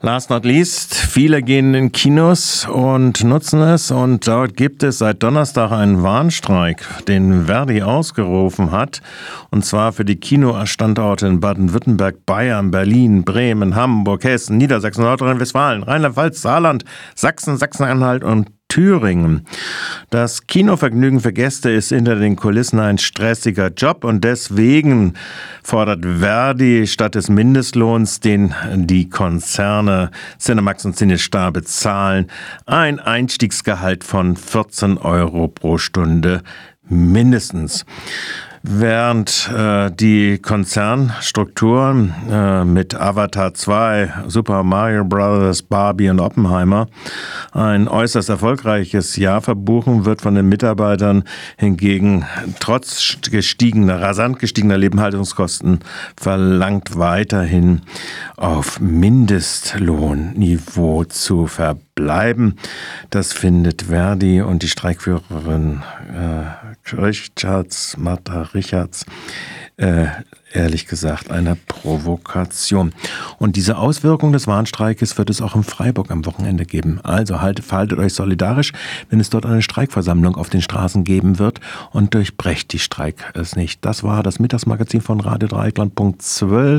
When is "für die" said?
9.92-10.16